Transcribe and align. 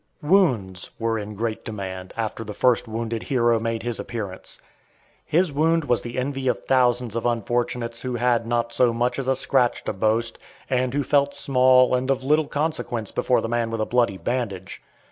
Wounds 0.23 0.89
were 0.97 1.19
in 1.19 1.35
great 1.35 1.63
demand 1.63 2.11
after 2.17 2.43
the 2.43 2.55
first 2.55 2.87
wounded 2.87 3.21
hero 3.21 3.59
made 3.59 3.83
his 3.83 3.99
appearance. 3.99 4.59
His 5.23 5.53
wound 5.53 5.85
was 5.85 6.01
the 6.01 6.17
envy 6.17 6.47
of 6.47 6.57
thousands 6.61 7.15
of 7.15 7.27
unfortunates 7.27 8.01
who 8.01 8.15
had 8.15 8.47
not 8.47 8.73
so 8.73 8.93
much 8.93 9.19
as 9.19 9.27
a 9.27 9.35
scratch 9.35 9.83
to 9.83 9.93
boast, 9.93 10.39
and 10.71 10.91
who 10.95 11.03
felt 11.03 11.35
"small" 11.35 11.93
and 11.93 12.09
of 12.09 12.23
little 12.23 12.47
consequence 12.47 13.11
before 13.11 13.41
the 13.41 13.47
man 13.49 13.69
with 13.69 13.79
a 13.79 13.85
bloody 13.85 14.17
bandage. 14.17 14.81